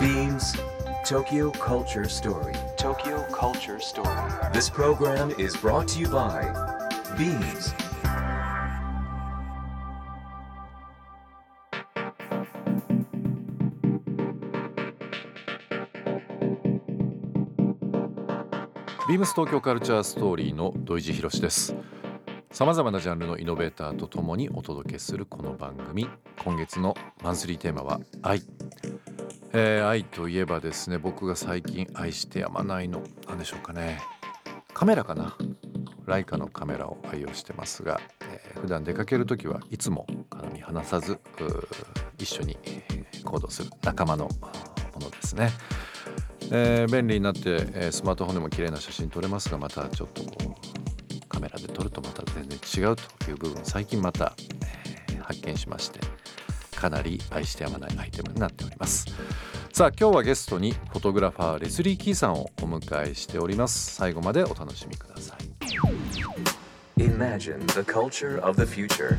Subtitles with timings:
[0.00, 0.56] Beams
[1.04, 2.54] Tokyo Culture Story.
[2.76, 4.32] Tokyo Culture Story.
[4.52, 6.42] This program is brought to you by
[7.16, 7.72] Beams.
[19.08, 21.74] ビームス東京カルチャーストーリーの土井地博です
[22.52, 26.06] さまざまなジャンルのイノベーターとともにお届けするこの番組。
[26.44, 28.42] 今月のマンスリーテーマは愛、
[29.54, 34.00] えー愛といえばですね僕が最近愛してやまないの何でしょうかね。
[34.74, 35.36] カメラかな。
[36.04, 41.18] ライカのカメラを愛用してますが、えー普段出かける時はいつもから見離さず
[42.18, 42.58] 一緒に
[43.24, 44.30] 行動する仲間のも
[45.00, 45.50] のですね。
[46.50, 47.40] えー便利になって、
[47.72, 50.51] えースマートフォンでも綺麗な写真撮れますがまたちょっとこう
[51.42, 54.92] メラで撮るとまた全然違うという部分最近また、えー
[55.22, 56.00] 発見しまして
[56.76, 59.06] かなり愛してやまないアイテムになっております
[59.72, 65.38] さあ今日はゲストにフォトグラファーレスリー・キーさんをお迎えしております最後までお楽しみください
[66.98, 69.18] Imagine the culture of the future.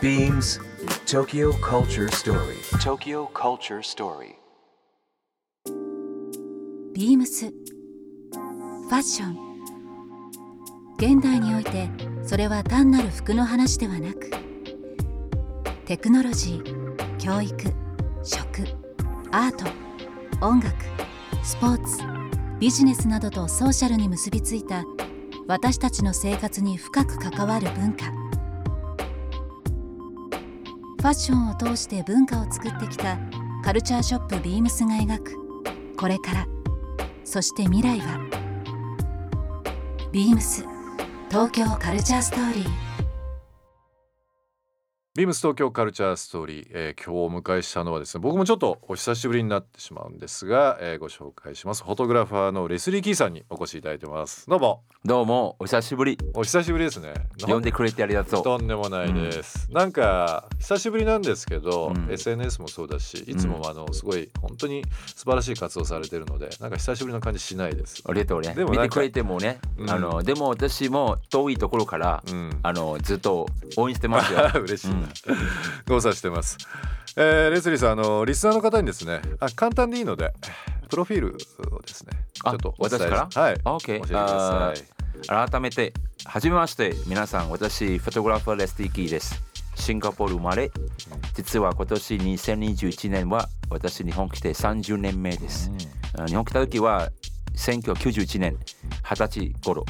[0.00, 0.60] Beams
[1.06, 2.58] Tokyo Culture Story.
[2.78, 4.34] Tokyo Culture Story.
[6.94, 9.53] ビームスファッション
[10.98, 11.88] 現代において
[12.24, 14.30] それは単なる服の話ではなく
[15.86, 17.56] テクノロジー教育
[18.22, 18.44] 食
[19.32, 19.64] アート
[20.46, 20.76] 音楽
[21.42, 22.02] スポーツ
[22.58, 24.84] ビジネスなどとソーシャルに結びついた
[25.46, 28.06] 私たちの生活に深く関わる文化。
[28.06, 33.18] ファッションを通して文化を作ってきた
[33.62, 35.36] カルチャーショップビームスが描く。
[35.98, 36.46] これから。
[37.24, 38.18] そして未来は
[40.12, 40.73] ビームス。
[41.34, 42.93] 東京カルチャーストーリー。
[45.16, 51.84] ビームス東京カルチャーストーリー、えー今日お迎えしたのはですね僕もちょっとお久しぶりになってしまうんですが、えーご紹介します。
[51.84, 54.50] フォトグラファーのレスリー・キーさんにお越しいただいてます。
[54.50, 54.82] どうも。
[55.04, 56.18] どうもお久しぶり。
[56.34, 57.14] お久しぶりですね。
[57.46, 58.42] 呼んでくれてありがとう。
[58.42, 62.12] とんでもないです、なんか久しぶりなんですけど、うん。
[62.12, 64.82] SNS もそうだしいつもあのすごい本当に
[65.14, 68.02] 素晴らしい活動されてるのでなんか久しぶりな感じしないです。
[68.04, 68.52] ありがとうね。
[68.54, 69.90] でも見てくれてもね、うん。
[69.90, 72.58] あのでも私も遠いところから、うん。
[72.64, 73.46] あのずっと
[73.76, 74.40] 応援してますよ。
[74.60, 75.03] 嬉しい。
[75.03, 75.03] な、
[75.86, 76.58] ご無沙汰してます、
[77.16, 80.32] えーレスリーさんあのリスナーの方にですねあ簡単でいいので
[80.88, 81.36] プロフィール
[81.74, 83.42] をですねあちょっとお伝えから？
[83.42, 83.60] はい。
[83.64, 85.48] あ OK 教えてください。
[85.50, 85.92] 改めて
[86.24, 89.42] はじめまして皆さん私フォトグラファーレスリー・キーです。
[89.76, 90.70] シンガポール生まれ。
[91.34, 95.70] 実は今年2021年は私日本来て30年目です、
[96.16, 97.10] あ日本来た時は
[97.56, 98.56] 1991年
[99.02, 99.84] 20歳頃。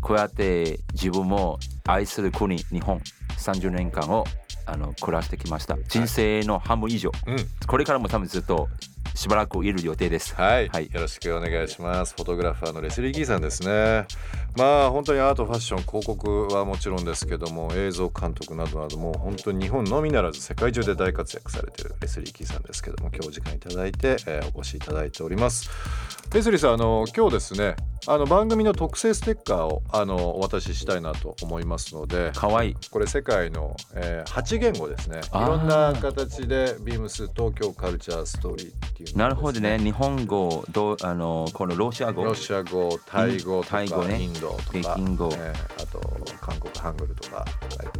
[0.00, 3.00] こうやって自分も愛する国日本
[3.38, 4.26] 30年間を
[4.66, 5.76] あの暮らしてきました。
[5.88, 7.36] 人生の半分以上、うん。
[7.66, 8.68] これからも多分ずっと
[9.14, 12.14] しばらくいる予定ですはい、はいよろしくお願いします。
[12.14, 14.06] フォトグラファーのレスリー・ギーさんですね。
[14.56, 25.70] まあ本当にアート、ファッション、広告はもちろんですけども、映像監督などなども本当に日本のみならず世界中で大活躍されているレスリー・ギーさんですけども、今日お時間いただいて、えーお越しいただいております。
[26.32, 27.76] レスリーさん、あの今日ですね、
[28.06, 35.20] あの番組の特製ステッカーをあのお渡ししたいなと思いますので、かわいいこれ世界の、えー、8言語ですね。
[35.20, 46.00] いろんな形でビームス東京カルチャーストーリーっていうなるほどね日本語どうあのこのロシア語ロシア語、タイ語とか、タイ語ねインドとか、北京語えーあと
[46.40, 47.44] 韓国ハングルとか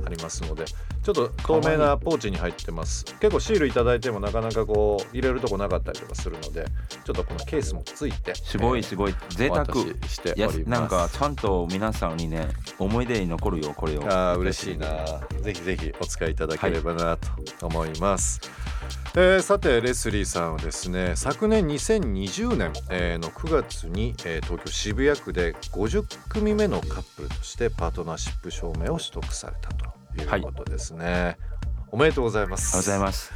[0.05, 3.05] ありますので、ちょっと透明なポーチに入ってます。
[3.21, 6.67] 結構シールいただいてもなかなかこう入れるとこなかったりとかするので、
[7.05, 10.59] ちょっとこのケースもついて、すごいすごい贅沢お渡ししております。
[10.69, 12.49] なんかちゃんと皆さんにね
[12.79, 14.89] 思い出に残るよこれをあー嬉しいな。
[15.41, 18.41] ぜひぜひお使いいただければなと思います。
[19.15, 29.85] えーさてレスリーさんはですね昨年2020年、えーの9月に、えー東京渋谷区で50組目のカップルとしてパートナーシップ証明を取得されたと
[30.19, 31.37] いうことですね、
[31.91, 32.75] おめでとうございます。
[32.79, 33.33] ありがとうございます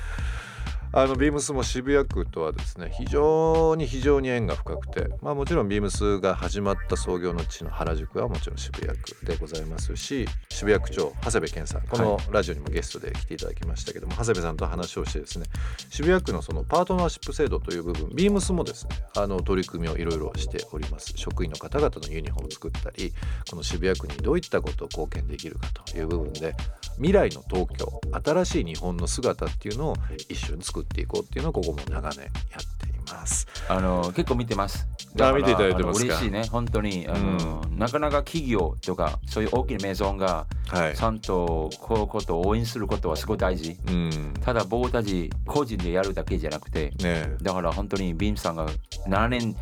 [0.99, 15.45] あのビームスも渋谷区とはですね非常に非常に縁が深くてまあもちろんビームスが始まった創業の地の原宿はもちろん渋谷区でございますし渋谷区長長谷部健さんこのラジオにもゲストで来ていただきましたけども、長谷部さんと話をしてですね
[15.91, 21.13] 渋谷区のそのパートナーシップ制度という部分ビームスもですねあの取り組みをいろいろしております。
[21.15, 23.13] 職員の方々のユニフォームを作ったり
[23.51, 26.55] この渋谷区にどういったことを貢献できるかという部分で
[26.97, 29.97] 未来の東京新しい日本の姿っていうのを
[30.29, 32.31] 一緒に作っていこうっていうのをここも長年やっ
[32.79, 34.87] ていますあの結構見てます。
[35.21, 37.07] あ見ていただいてます嬉しいね、本当に。
[37.09, 43.79] あの、なかなか企業とか、そういう大きなメゾンが、はいちゃんとこういうことを応援することはすごい大事。
[43.89, 48.69] うんただ僕たち個人でやるだけじゃなくて、ねだから本当にビームさんが
[49.09, 49.57] 7年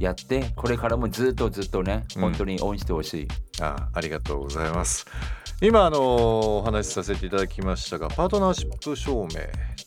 [0.00, 3.28] やって、これからもずっとずっとね、うん本当に応援してほしい。
[3.60, 5.06] あありがとうございます
[5.60, 9.40] 今あのお話しさせていただきましたがパートナーシップ証明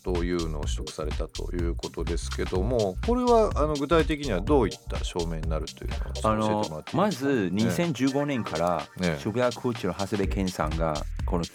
[0.03, 7.29] というのを取得されたということですけどもこれはあの具体的にはどういった証明になるというのをあ教えてもらのっていいまですか？
[7.29, 10.93] ず2015年からね渋谷空中の長谷部健さんが
[11.25, 11.45] この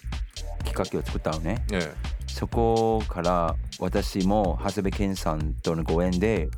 [0.65, 1.67] 企画を作ったのね。
[1.71, 1.81] ね
[2.27, 6.49] そこから私も長谷部健さんとのご縁で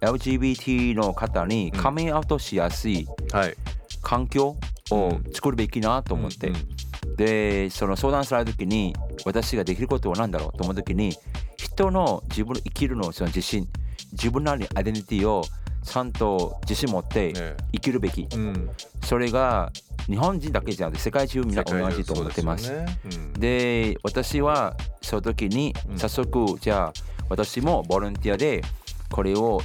[0.00, 3.54] LGBT の方にカミングアウトしやすいはい。
[4.02, 4.56] 環境
[4.90, 6.73] を作るべきなと思って、うん
[7.16, 8.94] でその相談された時に
[9.24, 10.56] 私ができることは何だろう？
[10.56, 11.12] と思う時に
[11.56, 13.68] 人の自分の生きるのその自信
[14.12, 15.44] 自分なりのアイデンティティを
[15.82, 18.70] ちゃんと自信持ってね生きるべき、うん。
[19.04, 19.70] それが
[20.06, 22.70] 日本人だけじゃなくて世界中みんな同じと思ってます。
[22.70, 23.32] でねうん。
[23.34, 25.98] で私はその時にうん。
[25.98, 26.92] 早速じゃあ
[27.28, 28.62] 私もボランティアで
[29.10, 29.60] これを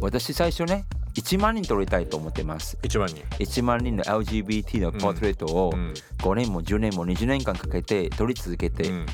[0.00, 0.84] 私最初ね
[1.14, 2.78] 1万人撮りたいと思ってます。
[2.82, 5.94] 一番に、1万人の LGBT のポートレートをうん。
[6.18, 9.06] 5年も10年も20年間かけて撮り続けて、うん。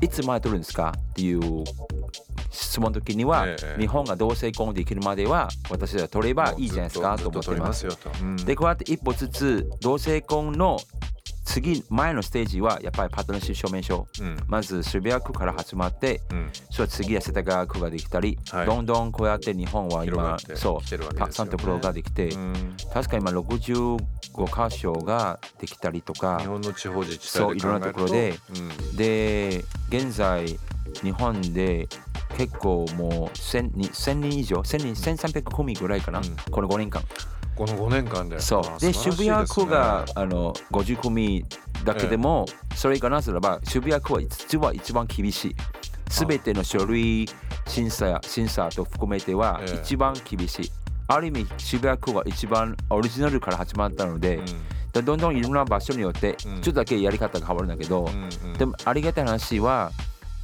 [0.00, 1.64] いつまで撮るんですかっていう
[2.50, 3.80] 質問の時には、ええ。
[3.80, 8.36] 日本が同性婚できるまでは私は撮ればいいじゃないですかと思ってますと取りますよと、うん。
[8.36, 10.78] でこうやって一歩ずつ同性婚の
[11.44, 14.06] 次前のステージはやっぱりパートナーシップ証明書。
[14.20, 14.36] うん。
[14.46, 16.50] まず渋谷区から始まってうん。
[16.70, 18.66] それ次は世田谷区ができたり、はい。
[18.66, 21.18] どんどんこうやって日本は今そきてるわうね。
[21.20, 22.76] たくさんところができて、うん。
[22.92, 23.98] 確か今65
[24.70, 28.38] 箇所ができたりとか日本の地方自治そう体で考えるいろんなところで。
[28.90, 28.96] うん。
[28.96, 30.58] で現在
[31.02, 31.88] 日本で
[32.36, 36.36] 結構もう 1000, 人1000人以上1000人1300組ぐらいかな、うん。
[36.50, 37.02] この5年間
[37.56, 38.40] この5年間で。
[38.40, 38.62] そう。
[38.64, 41.44] あで渋谷区があの50組
[41.84, 45.56] だけでも、それがなぜならば渋谷区は実は一番厳しい。
[46.10, 47.28] すべての書類
[47.66, 49.80] 審査や審査と含めてはええ。
[49.82, 50.70] 一番厳しい、
[51.08, 54.40] ある意味渋谷区は一番オリジナルから始まったので、
[54.92, 56.54] でどんどんいろんな場所によってちうん。
[56.56, 58.58] ょっとだけやり方が変わるんだけど、うんうんうん。
[58.58, 59.90] でもありがたい話は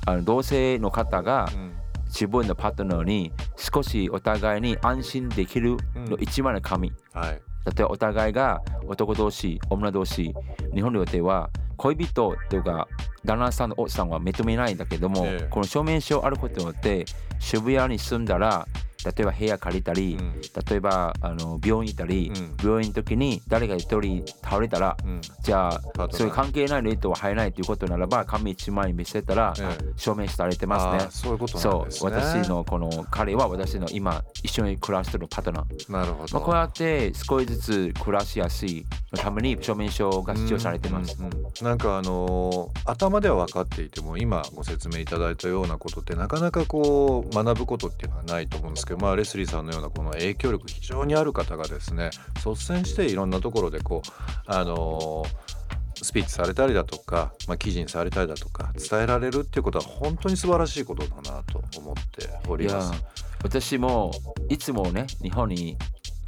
[0.07, 1.73] あの同性の方がうん
[2.11, 7.41] 自分のパートナーに少しお互いに安心できるの一番の神、はい。
[7.67, 10.35] 例えばお互いが男同士女同士
[10.75, 12.89] 日本においては恋人というか
[13.25, 15.49] 旦那さんの奥さんは認めないんだけども、ええ。
[15.49, 17.05] この証明書あることによって
[17.39, 18.67] 渋谷に住んだら
[19.05, 20.41] 例えば部屋借りたり、うん。
[20.41, 22.56] 例えばあの病院行ったり、うん。
[22.62, 25.20] 病院の時に誰か一人倒れたらうん。
[25.43, 25.81] じゃあ
[26.11, 29.93] そういう関係ないレートは入らないということならば紙一枚見せたら、ええ。
[29.97, 32.12] 証明されてますあねーそういうことなんそうですね。
[32.12, 35.93] 私のこの彼は私の今一緒に暮らしてるパートナー。
[35.93, 41.17] なるほど、まあ、こうやって少しずつ暮らしやすいのために証明書が必要されてます。
[41.19, 54.11] うんうんうんなんかあのー頭では分かっていても今ご説明いただいたようなことってなかなかこう学ぶことっていうのはないと思うんですけど、まあ、レスリーさんのようなこの影響力非常にある方がですね率先していろんなところでこう
[54.47, 55.61] あのー
[56.03, 63.05] スピーチされたりだとか、まあ、記事にされたりだとか伝えられるっていうことは本当に素晴らしいことだなと思っております。
[63.43, 64.11] 私も
[64.49, 65.77] いつもね日本に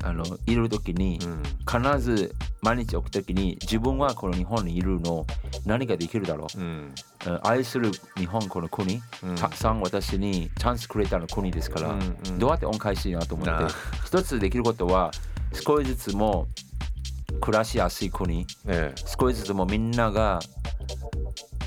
[0.02, 1.42] あのいる時にうん。
[1.64, 5.26] 必ず毎日起きた時に自分はこの日本にいるの
[5.64, 6.66] 何ができるだろう、うん。
[6.66, 6.94] うん
[7.44, 9.34] 愛する日本この国、うん。
[9.36, 12.38] たくさん私にチャンスくれたの国ですから、うんうん。
[12.38, 13.68] どうやって恩返しいなと思ってあ
[14.04, 15.12] 一つできることは
[15.52, 16.48] 少しずつも
[17.40, 19.00] 暮らしやすい国ええ。
[19.18, 20.40] 少しずつもみんなが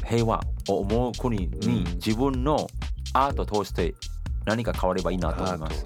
[0.05, 1.84] 平和を思う国にうん。
[1.96, 2.67] 自分の
[3.13, 3.96] アートを通して
[4.46, 5.86] 何か変わればいいなと思います。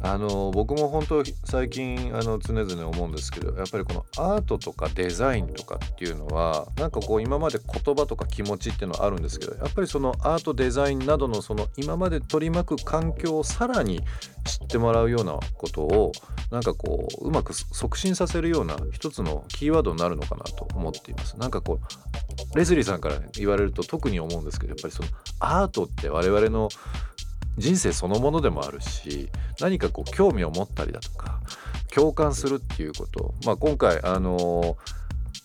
[0.00, 14.00] あの僕も本当最近あの常々思うんですけどやっぱりこのアートとかデザインとかっていうのはなんかこう今まで言葉とか気持ちっていうのはあるんですけどやっぱりそのアートデザインなどのその今まで取り巻く環境をさらに
[14.44, 16.12] 知ってもらうようなことを
[16.50, 21.36] なんかこううまく促進させるような一つのキーワードになるのかなと思っています。
[21.36, 21.80] なんかこ
[22.54, 25.08] うレズリーさんから言われると特に思うんですけどやっぱりその
[25.40, 26.68] アートって我々の
[27.58, 29.28] 人生そのものでもあるし
[29.60, 31.40] 何かこう興味を持ったりだとか
[31.94, 34.98] 共感するっていうこと、まあ、今回あのー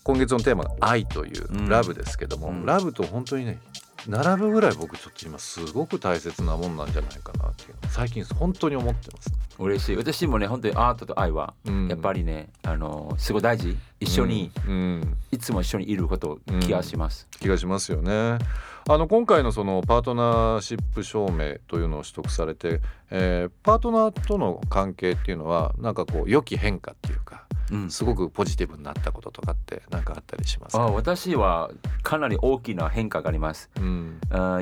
[0.04, 1.68] 今月のテーマが「愛」といううん。
[1.68, 2.66] ラブですけども、うん。
[2.66, 3.58] ラブと本当にね
[4.06, 9.32] 並ぶぐらい僕ちょっと今すごく大切なもんなんじゃないかなっていう最近本当に思ってます。
[9.58, 9.96] 嬉しい。
[9.96, 11.88] 私もね本当にアートと愛はうん。
[11.88, 13.76] やっぱりね、あのすごい大事。
[14.00, 15.16] 一緒に、うん。
[15.30, 18.38] いつも一緒にいること気がします、気がしますよね。
[18.86, 22.80] あの今回のそのパートナーシップ証明というのを取得されて、
[23.10, 27.90] えーパートナーとの関係っていうのはなんかこう良き変化っていうかうん。
[27.90, 31.70] すごくポジティブになったこととかってなんかあったりしますか、あ私は
[32.02, 33.70] かなり大きな変化があります。
[33.76, 34.20] うん。
[34.30, 34.60] あ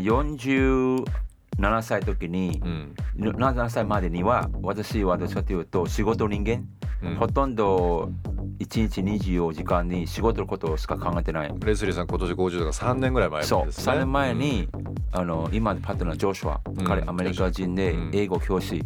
[1.58, 2.94] 47歳時に、うん。
[3.18, 6.64] 7歳までには私はどっちかというと仕事人間、
[7.02, 7.16] うん。
[7.16, 8.10] ほとんど
[8.58, 11.54] 1日24時間に仕事のことしか考えてない。
[11.64, 13.66] レスリーさん今年50だから3年ぐらい前ですね。
[13.70, 14.68] そう、3年前に、
[15.12, 16.84] あの今のパートナージョシュア、うん。
[16.84, 18.10] 彼アメリカ人でうん。
[18.14, 18.84] 英語教師、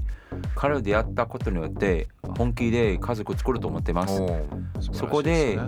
[0.55, 4.21] 彼を出会ったことによって本気で家族を作ると思ってます。
[4.21, 5.59] おー素晴らしいそこで、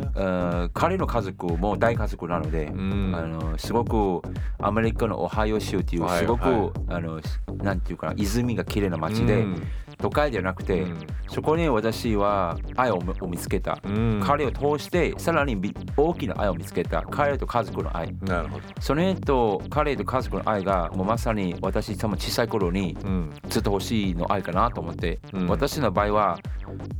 [0.75, 3.13] 彼の家族も大家族なので、うん。
[3.15, 4.23] あのすごく
[4.59, 7.21] アメリカのオハイオ州っていうはいすごく、はいあの
[7.63, 9.63] なんていうかな泉が綺麗な街で、うん
[9.99, 11.07] 都会ではなくて、うん。
[11.28, 14.23] そこに私は愛をを見つけた、うん。
[14.25, 17.02] 彼を通してさらにび大きな愛を見つけた。
[17.02, 18.14] 彼と家族の愛。
[18.23, 18.64] なるほど。
[18.81, 23.35] それと彼と家族の愛がもうまさに私多分小さい頃にうん。
[23.49, 25.47] ずっと欲しいの愛かなと思って、うん。
[25.49, 26.38] 私の場合は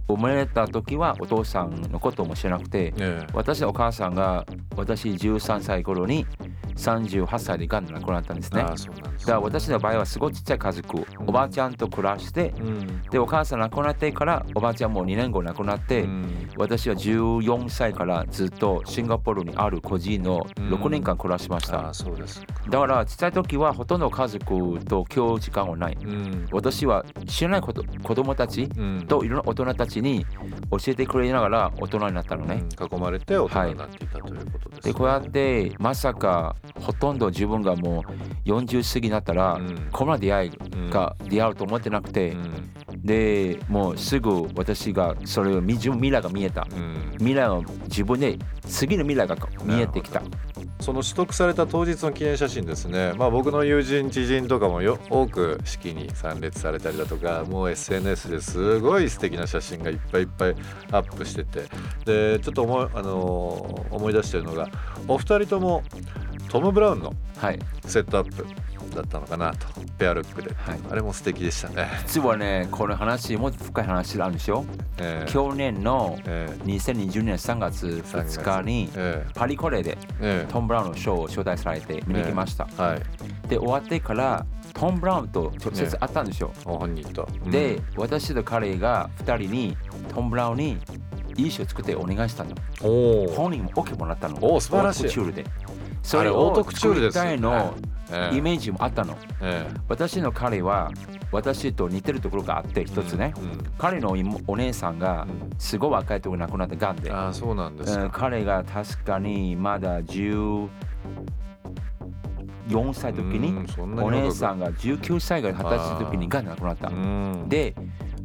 [0.09, 4.45] 生まれた時はお父さんのことも知らなくて、え私のお母さんが
[4.76, 6.26] 私13歳頃に
[6.76, 8.62] 38歳でがんで亡くなったんですね。
[8.62, 16.50] だから私の場合はすごいちっちゃい家族、おばあちゃんと暮らして、うんでお母さん亡くなってからおばあちゃんも2年後亡くなって、うん。
[16.57, 21.92] 私は14歳からずっとシンガポールにある個人の6年間暮らしました。
[22.68, 25.97] だからちっちゃい時はほとんど家族と共有時間はない。
[26.02, 26.49] うん。
[26.52, 29.07] 私は知らないこと子供たちうん。
[29.09, 30.26] といろんな大人たちに
[30.71, 32.64] 教えてくれながら大人になったのね。
[32.78, 32.99] うん。
[32.99, 34.92] 囲まれて大人になっていたということですね。
[34.92, 38.04] でこうやってまさかほとんど自分がも
[38.47, 39.88] う40過ぎになったら、うん。
[39.90, 40.52] こんな出会い
[40.90, 46.66] が出会うと思ってなくて、うんでもうすぐ私がそれを未来が見えた。
[46.70, 47.12] うん。
[47.18, 50.23] 未来を自分で次の未来が見えてきた。
[50.80, 60.54] その取得された当日の記念写真ですね、まあ、僕の友人知人とかもよ多く式に参列されたりだとかもう SNS ですごい素敵な写真がいっぱいいっぱい
[60.92, 61.64] アップしてて。
[62.04, 64.68] でちょっと思い,、あのー思い出してるのが
[65.08, 65.82] お二人とも
[66.49, 67.58] トム・ブラウンのはい。
[67.87, 68.47] セットアップ
[68.97, 69.66] だったのかなと。
[69.99, 70.80] ペアルックで、はい。
[70.90, 71.88] あれも素敵でしたね。
[72.07, 74.64] 実はねこの話もっと深い話があるんですよ
[74.99, 79.26] えー去年のえ2020年3月2日にーえ。
[79.35, 80.47] パリコレでーえ。
[80.49, 83.49] ートム・ブラウンのショーを招待されて見に来ました、はい。
[83.49, 87.26] で終わってからトム・ブラウンと直接会ったんですよ、ご本人と。
[87.45, 87.50] うん。
[87.50, 89.76] で、私と彼が2人に
[90.14, 90.71] トム・ブラウンに
[91.37, 92.50] いい衣装作ってお願いしたの。
[93.35, 94.37] 本人も OK もらったの。
[94.40, 95.09] おー素晴らしい。
[95.09, 95.45] チュールで
[96.09, 97.31] そあれれをオートクチュールですよね。
[97.33, 97.75] 作りたいの
[98.11, 99.17] えーイメージもあったの。
[99.43, 100.91] え私の彼は
[101.31, 103.59] 私と似てるところがあって一つね、うんうん。
[103.77, 105.50] 彼の妹お姉さんがうん。
[105.59, 108.21] すごい若いところ亡くなったがんで、ああそうなんですうんか。
[108.21, 110.69] 彼が確かにまだ14
[112.95, 113.67] 歳の時に
[114.03, 116.88] お姉さんが19歳が20歳の時にがんで亡くなった。
[116.88, 117.45] うん。
[117.49, 117.75] で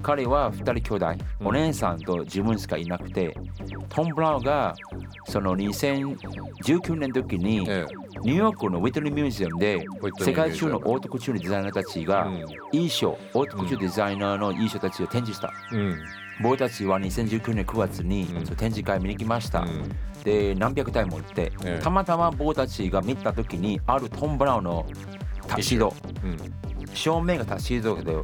[0.03, 1.25] 彼は2人兄弟。
[1.39, 1.47] うん。
[1.47, 3.35] お姉さんと自分しかいなくて
[3.89, 4.75] トム・ブラウンが
[5.27, 7.85] その2019年の時にえ
[8.23, 9.85] ニューヨークのウィトニーミュージアムで
[10.19, 12.31] 世界中のオートクチュールデザイナーたちえが
[12.71, 15.51] 衣装オートクチュールデザイナーの衣装たちを展示した。
[16.41, 18.25] 僕たちは2019年9月に
[18.57, 19.89] 展示会見に来ました、うん。
[20.23, 21.79] で何百体も売って、ええ。
[21.83, 24.85] たまたま僕たちが見た時にあるトム・ブラウンの
[25.47, 26.37] タキシードうん。
[26.93, 28.15] 正面がタキシードで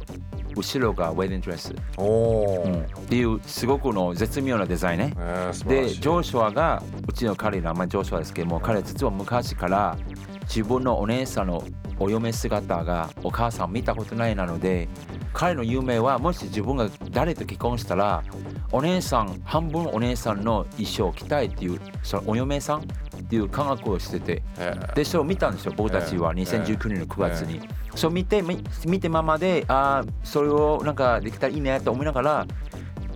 [0.56, 2.82] 後ろがウェディングドレス、うん。
[2.82, 5.14] っていうすごくの絶妙なデザインね。
[5.16, 9.96] えーでジョーシュアがうちの彼の名前ジョーシュアですけども彼実は昔から
[10.42, 11.62] 自分のお姉さんの
[12.00, 14.88] お嫁姿がお母さん見たことないなので
[15.32, 18.24] 彼の夢はもし自分が誰と結婚したら
[18.72, 22.84] お姉さん半分お姉さんの衣装を着たいっていうそのお嫁さん
[23.30, 24.42] っていう科学をしてて。
[24.58, 26.42] えーでそれを見たんですよ僕たちはええ。
[26.42, 27.60] 2019年の9月に、
[27.94, 32.46] そう見てみ見てままでああそれをなんかできたらいいねと思いながら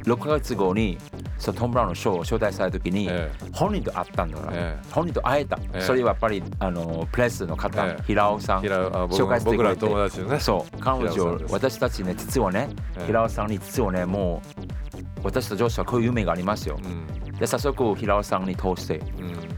[0.05, 0.99] 6ヶ月後に
[1.39, 5.81] そうトム・ブラウンのショーを招待された時に、え本人と会ったんだから、え本人と会えた、ええ。
[5.81, 8.03] それはやっぱりあのプレスの方、ええ。
[8.07, 9.87] 平尾さん紹介してくれて。
[9.87, 10.41] 僕らの友達のね。
[10.41, 10.79] そう。
[10.79, 13.07] 彼女私たちね実はね、ええ。
[13.07, 19.05] 平尾さんに実はねもう私と上司はこういう夢がありますよ、うんで早速平尾さんに通してうん。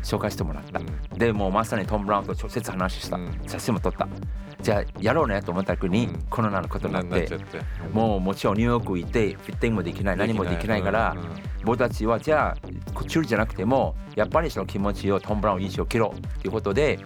[0.02, 1.18] 紹介してもらった、うん。
[1.18, 3.40] でもうまさにトム・ブラウンと直接話した、うん。
[3.46, 4.08] 写真も撮った。
[4.62, 6.22] じゃあやろうねと思った時に、うん。
[6.30, 7.28] コロナのことになって
[7.92, 10.16] もうもちろんニューヨーク行ってフィッティングもできない。
[10.16, 11.16] 何もできないから、
[11.64, 16.98] 僕たちはじゃあコチュールじゃなくてもやっぱりその気持ちをトム・ブラウン印象を切ろうということで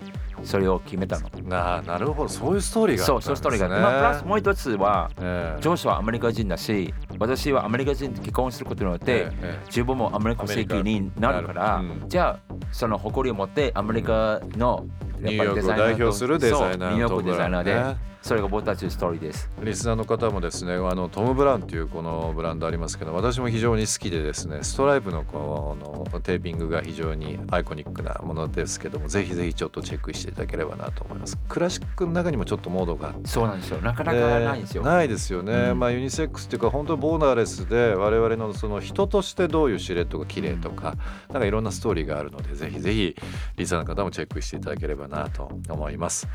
[0.44, 1.28] それを決めたの。
[1.48, 2.28] ななるほど。
[2.28, 3.50] そういうストーリーがあそう、ったんですね。
[3.50, 5.60] そういうストーリーがまあ、プラスもう一つは、ええ。
[5.60, 14.86] ジョシュはアメリカ人だし、私はアメリカ人と結婚することによって、ええ自分もアメリカ籍になるから、じゃあその誇りを持ってアメリカの
[15.20, 19.50] ニューヨークを代表するデザイナーニューヨークデザイナーで、ねそれが僕たちのストーリーです。
[19.62, 25.76] リスナーの方もですねあのトム・ブラウンというこのブランドありますけど私も非常に好きでですねストライプのこ
[26.12, 33.80] のテーピングが非常にアイコニックなものですけどもぜひぜひちょっとチェックしていただければなと思いますクラシックの中にもちょっとモードがあってそうなんですよ。
[33.80, 34.82] なかなでかないんですよ。
[34.82, 40.96] ないですよね、うんまあユニセックスっていうか本当にボーダーレスで我々のその人としてどういうシルエットが綺麗とか、
[41.30, 43.16] なんかいろんなストーリーがあるのでぜひぜひ
[43.56, 46.28] リサの方もチェックしていただければなと思います。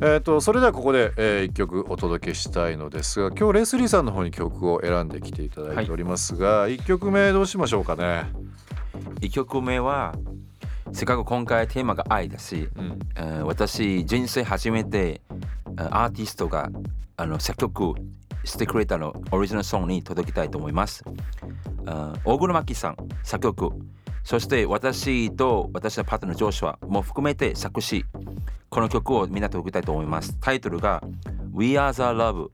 [0.00, 8.26] えー、とそれではここで、え1曲お届けしたいのですが今日レスリーさんの方に曲を選んできていただいておりますが、1曲目どうしましょうかね
[9.20, 10.14] ？1曲目は
[10.92, 15.20] せっかく今回テーマが愛だし、うんえー私人生初めて
[15.66, 16.70] えーアーティストが
[17.16, 17.94] あの作曲
[18.44, 21.02] してくれたのオリジナルソングに届きたいと思います。
[22.24, 23.72] 大黒摩季さん作曲
[24.22, 28.04] そして私と私のパートナージョシュアも含めて作詞
[28.70, 30.36] この曲をみんなと届きたいと思います。
[30.40, 31.02] タイトルが
[31.54, 32.50] We Are the Love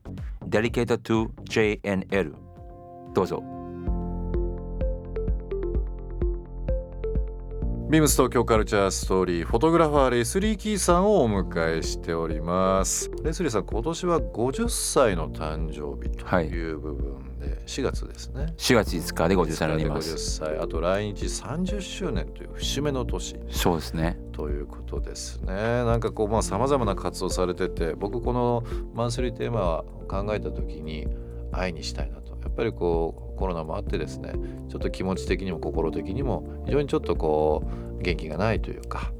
[0.47, 2.33] Dedicated to JNL
[3.13, 3.43] どうぞ。
[7.87, 19.97] ビームス東京カルチャーストーリーフォトグラファーレスリー・キーさんをお迎えしておりますレスリーさん今年は50歳の誕生日という部分で、4月ですね4月5日で50歳になります。
[19.97, 24.17] 50歳あと来日30周年という節目の年そうですね。
[24.35, 31.07] ということですねなんかこうまあさまざまな活動されてて僕このマンスリーテーマを考えた時に
[31.53, 34.33] 愛にしたいなとやっぱりこうコロナもあってですね
[34.67, 37.63] ちょっと気持ち的にも心的にも非常にちょっとこ
[37.97, 39.13] う元気がないというか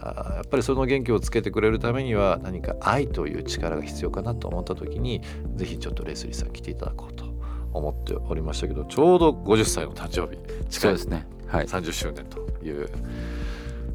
[0.00, 5.22] あーやっぱりその元気をつけてくれるためには何か愛という力が必要かなと思った時に
[5.56, 7.24] ぜひちょっとレスリーさん来ていただこうと
[7.72, 11.26] 思っておりましたけどちょうど50歳の誕生日近いですね。
[11.48, 11.66] はい。
[11.66, 12.90] 30周年という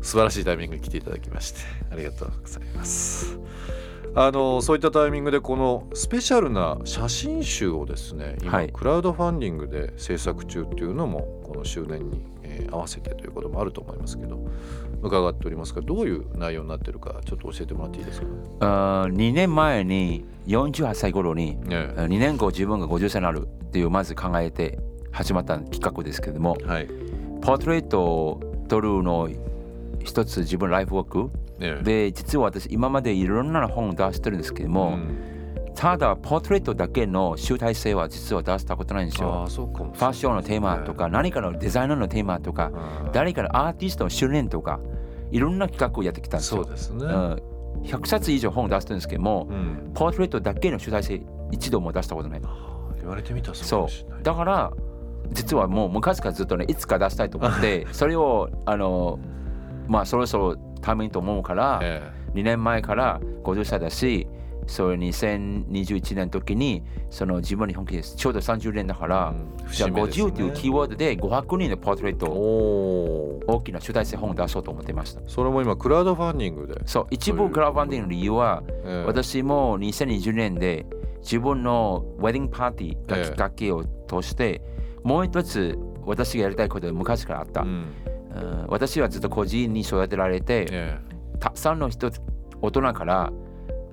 [0.03, 3.39] 素晴らしいタイミングに来ていただきましてありがとうございます。
[4.15, 8.69] あのそういったタイミングでこのスペシャルな写真集をですね今、はい。
[8.71, 14.39] クラウドファンディングで制作中っていうのもこの周年に、えー合わせてということもあると思いますけど
[15.01, 18.27] 伺っておりますがどういう内容になってるかちょっと教えてもらっていいですか、
[18.59, 24.77] あー2年前に48歳頃にね2年後自分が50歳になるっていうまず考えて
[25.11, 26.87] 始まった企画ですけれどもはい。
[27.41, 29.29] ポートレートを撮るの
[30.03, 31.31] 一つ自分ライフワーク。
[31.59, 35.17] ねで実は私今までいろんな本を出してるんですけども、ん。
[35.75, 42.71] ただポートレートだけの集大成は実は出したことないんですあよファッションのテーマとか何かのデザイナーのテーマとか
[43.05, 43.11] うん。
[43.11, 44.79] 誰かのアーティストの周年とか
[45.31, 46.63] いろんな企画をやってきたんですよ。
[46.63, 47.41] そうですね、うん。
[47.83, 49.91] 100冊以上本を出してるんですけども、うん。
[49.93, 51.19] ポートレートだけの集大成
[51.51, 52.41] 一度も出したことない。
[53.03, 54.71] 言われてみたらそうだから
[55.31, 59.19] 実はもう昔からずっとねいつか出したいと思って それをあの
[59.87, 64.27] まあそろそろタイミングと思うからえ2年前から50歳だし
[64.67, 68.15] それ2021年の時にその自分に本気です。
[68.15, 70.25] ちょうど30年だかえら、うんじゃあ節目ですね。
[70.25, 75.21] 50というキーワードで500人のポートレートを大きな集大成本を出そうと思ってました。
[75.27, 79.05] それも今クラウドファンディングで、そう一部クラウドファンディングの理由はええ。
[79.05, 80.85] 私も2020年で
[81.21, 84.61] 自分のウェディングパーティーがきっかけを通して、
[85.03, 87.93] もう一つ私がやりたいことが昔からあった、うん
[88.35, 90.99] うん私はずっと個人に育てられて、え
[91.39, 92.11] たくさんの人
[92.61, 93.31] 大人から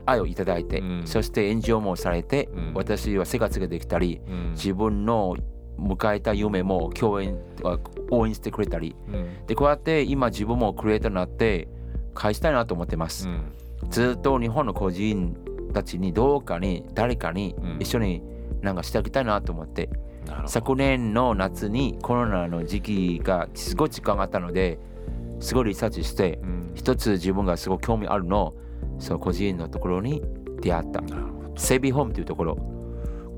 [0.06, 1.02] 愛をいただいて、うん。
[1.06, 2.72] そして炎上もされて、うん。
[2.74, 4.50] 私は生活ができたりえうん。
[4.52, 5.36] 自分の
[5.78, 7.78] 迎えた夢も共演あ
[8.10, 9.46] 応援してくれたりうん。
[9.46, 11.68] でこうやって今自分もクリエイターになって
[12.14, 13.52] 返したいなと思ってます、うん。
[13.90, 15.36] ずっと日本の個人
[15.72, 17.76] たちにどうかに誰かにうん。
[17.80, 18.22] 一緒に
[18.62, 19.88] なんかしてあげたいなと思って、
[20.46, 24.78] 昨年の夏にコロナの時期がすごい時間があったので
[25.40, 26.72] すごいリサーチしてうん。
[26.74, 28.54] 一つ自分がすごい興味あるの
[28.98, 30.22] その個人のところに
[30.60, 31.02] 出会った。
[31.56, 32.56] 整備ホームというところ。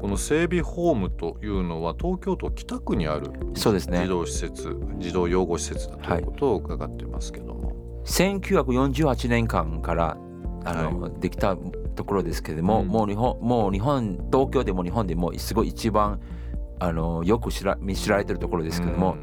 [0.01, 4.01] この整備ホームというのは東京都北区にあるそうですね。
[4.03, 7.73] 児童施設児童養護施設だということを伺ってますけども、
[8.05, 10.17] 1948年間から
[10.65, 11.57] あの、できた
[11.95, 12.89] ところですけれども、うん。
[12.89, 16.21] もう日本もう日本東京でも日本でもすごい一番
[16.83, 19.17] あのよく知ら見知られてるところですけども、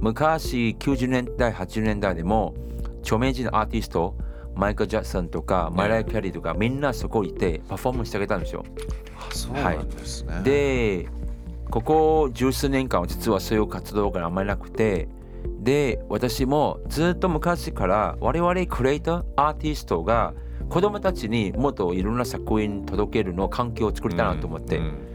[0.00, 2.54] 昔90年代80年代でも
[3.02, 4.16] 著名人のアーティスト
[4.56, 8.64] マイケル・ジャクソンとかマイライ・キャリーとかみんなそこ行ってパフォーマンスしてあげたんですよ。
[9.16, 11.08] あそうなんですね、で
[11.70, 15.08] ここ十数年間は実はそういう活動があんまりなくて
[15.60, 20.34] で私もずっと昔から我々クリエイターアーティストが
[20.68, 25.07] 子供たちにもっといろんな作品届けるの環境を作りたいなと思って、うん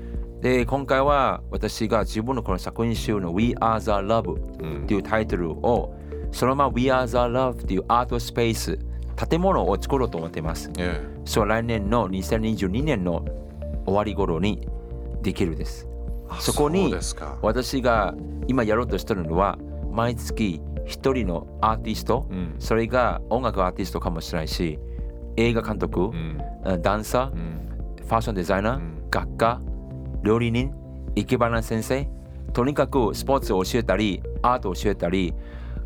[0.43, 4.83] で今回は私が自分のこの作品集の We Are the Love うん。
[4.83, 5.95] っていうタイトルを
[6.33, 8.77] そのまま We Are the Love っていうアートスペース
[9.15, 10.69] 建物を作ろうと思っています。
[10.77, 13.23] えそう来年の2022年の
[13.85, 14.67] 終わり頃に
[15.21, 15.87] できるです。
[16.41, 16.93] そこに
[17.41, 18.13] 私が
[18.47, 19.57] 今やろうとしてるのは
[19.93, 22.55] 毎月一人のアーティストうん。
[22.59, 24.77] それが音楽アーティストかもしれないし
[25.37, 26.37] 映画監督うん。
[26.81, 28.05] ダンサーうん。
[28.05, 29.09] ファッションデザイナー、うん。
[29.09, 29.61] 学科
[30.23, 30.73] 料理人
[31.15, 32.07] 生け花先生
[32.53, 35.33] とにかくスポーツを教えたりアートを教えたり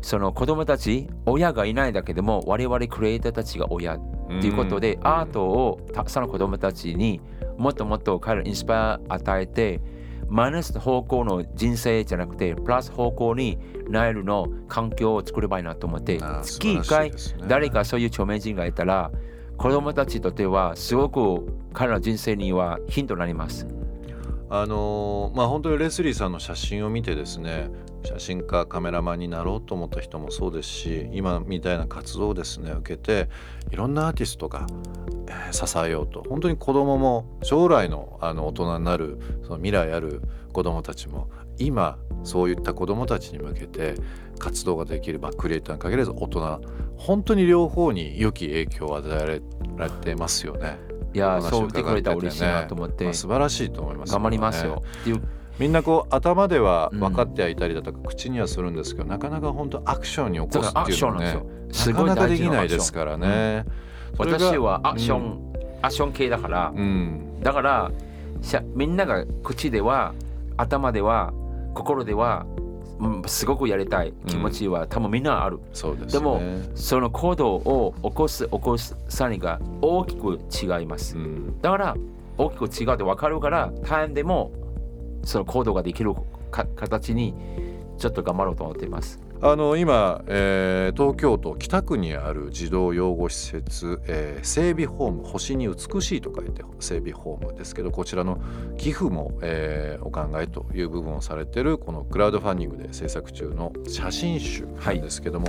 [0.00, 4.00] その子供たち親がいないだけでも我々クリエイターたちが親っ
[4.40, 7.20] ていうことで、うんアートをたくさんの子供たちに
[7.56, 9.80] もっともっと彼らにインスパイア与えて
[10.28, 19.10] マイナスの方向の人生じゃなくてプラス方向になえるの環境を作ればいいなと思って月1素晴らし回誰かそういう著名人がいたら
[19.56, 23.77] 子供たちにとってはすごく彼らの人生にはヒントになります。
[24.50, 27.68] あのーまあ本当にレスリーさんの写真を見てですね
[28.04, 33.28] 写真家カメラマンになろうと思った人もそうですし今みたいな活動をですね受けて
[33.70, 34.66] いろんなアーティストが、
[35.28, 43.94] えー支えようと本当に子供も将来のあの大人になるその未来ある子供たちも今そういった子供たちに向けて
[44.38, 46.60] 活動ができるバッククリエイターに限らず大人
[46.96, 49.40] 本当に両方に良き影響を与え
[49.76, 50.87] られてますよね。
[51.18, 54.82] いやそう言ってくれたら伺嬉しいなと思って、まあ、素晴らしいと思います、頑張りますよ。
[55.00, 55.22] っていう
[55.58, 57.00] みんなこう頭ではうん。
[57.00, 61.42] 分かってはいたりだとか、口にはするんですけどなかなか本当アクションに起こすっていうのはね
[61.86, 63.64] なかなかできなないですからね。
[64.16, 65.52] それが私はアクション、
[65.82, 67.90] アクション系だから、うん、だから
[68.40, 70.14] しゃみんなが口では
[70.56, 71.32] 頭では
[71.74, 72.67] 心では、うん、
[73.26, 75.60] すごくやりたい気持ちは、多分みんなある。
[75.72, 76.12] そうですね。
[76.12, 76.40] でも
[76.74, 81.16] その行動を起こす起こさにが大きく違います。
[81.16, 81.96] うん、だから
[82.36, 84.52] 大きく違うって分かるからタイムでも
[85.24, 86.14] その行動ができる
[86.50, 87.34] か形に
[87.98, 89.20] ちょっと頑張ろうと思っています。
[89.40, 98.40] あの今、えー東京都北区にある児童養護施設、えー整備ホーム星に美しいと書いて整備ホームですけどこちらの
[98.78, 105.48] 寄付も、えーお考えという部分をされてるこのクラウドファンディングで制作中の写真集なんですけども、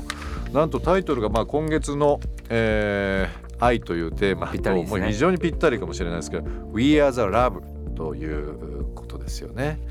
[0.54, 7.62] なんとタイトルがまあ今月の、えー愛というテーマとねもう非常にぴったりかもしれないですけど「We are the love」
[7.94, 9.82] ということですよね。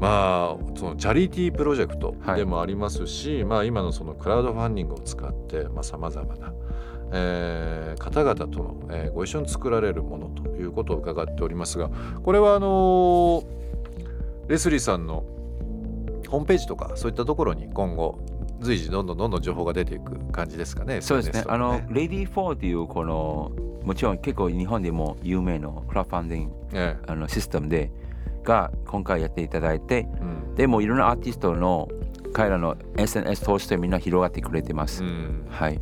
[0.00, 6.52] まあそのチャリティープロジェクトでもありますし、まあ今のそのクラウドファンディングを使ってさまざ、まな、
[7.12, 11.90] えー方々との、えーご一緒に作られるものということを伺っておりますが
[12.22, 13.44] これはあのー
[14.48, 15.24] レスリーさんの
[16.28, 18.18] ホームページとかそういったところに今後
[18.60, 21.00] 随時どんどんどんどん情報が出ていく感じですかね。
[21.00, 21.44] そうですね。
[21.44, 23.52] かあの、レディー・フォーというこの
[23.84, 26.96] もちろん結構日本でも有名なクラウドファンディングえ。
[27.06, 27.90] あのシステムで
[28.48, 31.88] が今回やっていただいてえうんでもいろんなアーティストの
[32.32, 35.04] 彼らの SNS 通してみんな広がってくれてます。
[35.04, 35.80] うんはい。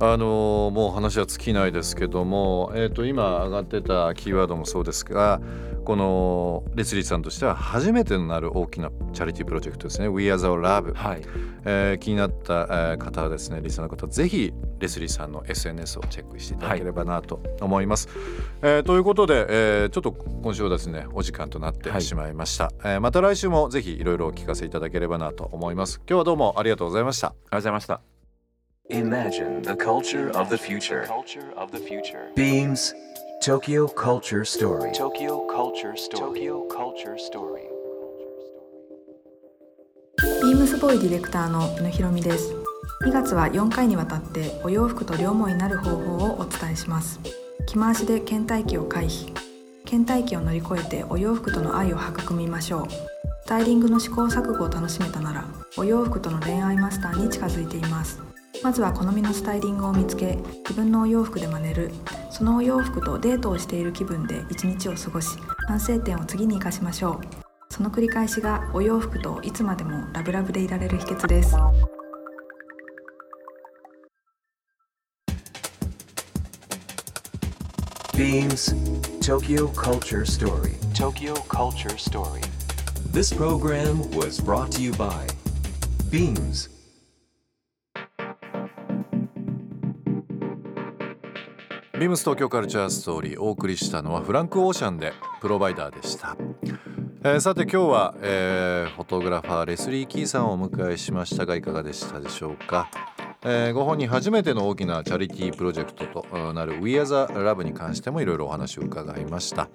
[0.00, 5.40] あのーもう話は尽きないですけども、えー、と今上がってたキーワードもそうですが
[5.84, 11.22] このレスリーさんとしては初めてとなる大きなチャリティープロジェクトですね We Are the Love、はい。
[11.64, 18.08] えー気になった、えー方はですねリスナーの方ぜひレスリーさんの SNS をチェックしていただければなと思います。
[18.62, 26.00] えーということで、えーちょっと今週はですねお時間となってはいしまいました、えーまた来週もぜひいろいろお聞かせいただければなと思います。
[26.08, 27.28] 今日はどうもありがとうございました。
[27.28, 28.00] ありがとうございました。
[28.90, 31.04] Imagine the culture of the future.
[31.06, 32.32] Culture of the future.
[32.34, 32.94] Beams
[33.42, 34.92] Tokyo Culture Story.
[34.92, 36.40] Tokyo Culture Story.
[36.40, 37.68] Tokyo Culture Story.
[40.42, 42.52] ビームスボーイディレクターの井野ひろみです
[43.04, 47.20] 2月は4回にわたってお洋服と両思いになる方法をお伝えします。
[47.66, 49.32] 着回しで倦怠期を回避。
[49.84, 52.90] 倦怠期を乗り越えてお洋服との愛を育みましょう。
[52.90, 55.44] スタイリングの試行錯誤を楽しめたなら
[55.76, 58.20] お洋服との恋愛マスターに近づいています。
[58.64, 60.36] まずは好みのスタイリングを見つけ
[60.68, 61.92] 自分のお洋服で真似る。
[62.32, 67.20] そのお洋服とデートをしている気分で一日を過ごし反省点を次に生かしましょう。
[67.72, 71.54] その繰り返しがお洋服といつまでもラブラブでいられる秘訣です。
[78.28, 78.74] Beams
[79.22, 80.74] Tokyo Culture Story.
[80.92, 82.42] Tokyo Culture Story.
[83.10, 85.26] This program was brought to you by
[86.10, 86.68] Beams.
[91.98, 96.36] ビームス東京カルチャーストーリーお送りしたのはフランク・オーシャンでプロバイダーでした
[97.24, 102.90] えーさて今日は、えーフォトグラファーレスリー・キーさんをお迎えしましたがいかがでしたでしょうか、
[103.44, 109.68] えーご本人初めての大きなチャリティープロジェクトとなる We Are the Love に関してもいろいろお話を伺いました。